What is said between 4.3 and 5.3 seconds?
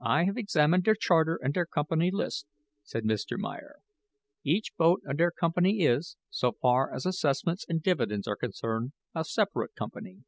"each boat of